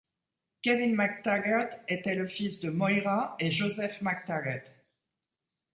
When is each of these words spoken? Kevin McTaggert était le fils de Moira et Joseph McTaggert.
Kevin 0.63 0.95
McTaggert 0.95 1.79
était 1.87 2.15
le 2.15 2.25
fils 2.27 2.59
de 2.59 2.71
Moira 2.71 3.35
et 3.39 3.51
Joseph 3.51 4.01
McTaggert. 4.01 4.63